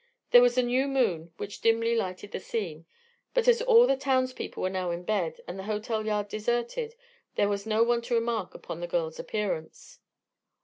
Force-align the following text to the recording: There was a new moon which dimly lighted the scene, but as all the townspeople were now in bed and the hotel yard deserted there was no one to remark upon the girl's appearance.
There 0.31 0.41
was 0.41 0.57
a 0.57 0.63
new 0.63 0.87
moon 0.87 1.31
which 1.37 1.61
dimly 1.61 1.93
lighted 1.95 2.31
the 2.31 2.39
scene, 2.39 2.87
but 3.35 3.47
as 3.47 3.61
all 3.61 3.85
the 3.85 3.95
townspeople 3.95 4.63
were 4.63 4.67
now 4.71 4.89
in 4.89 5.03
bed 5.03 5.39
and 5.47 5.59
the 5.59 5.65
hotel 5.69 6.03
yard 6.07 6.27
deserted 6.27 6.95
there 7.35 7.47
was 7.47 7.67
no 7.67 7.83
one 7.83 8.01
to 8.01 8.15
remark 8.15 8.55
upon 8.55 8.79
the 8.79 8.87
girl's 8.87 9.19
appearance. 9.19 9.99